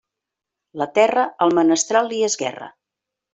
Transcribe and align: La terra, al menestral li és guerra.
La 0.81 0.87
terra, 0.95 1.25
al 1.47 1.53
menestral 1.59 2.11
li 2.15 2.23
és 2.29 2.39
guerra. 2.45 2.73